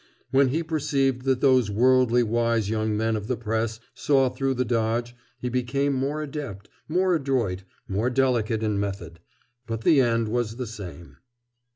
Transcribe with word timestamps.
When 0.31 0.47
he 0.47 0.63
perceived 0.63 1.25
that 1.25 1.41
those 1.41 1.69
worldly 1.69 2.23
wise 2.23 2.71
young 2.71 2.97
men 2.97 3.15
of 3.15 3.27
the 3.27 3.37
press 3.37 3.79
saw 3.93 4.29
through 4.29 4.55
the 4.55 4.65
dodge, 4.65 5.15
he 5.39 5.47
became 5.47 5.93
more 5.93 6.23
adept, 6.23 6.69
more 6.89 7.13
adroit, 7.13 7.65
more 7.87 8.09
delicate 8.09 8.63
in 8.63 8.79
method. 8.79 9.19
But 9.67 9.81
the 9.81 10.01
end 10.01 10.27
was 10.27 10.55
the 10.55 10.65
same. 10.65 11.17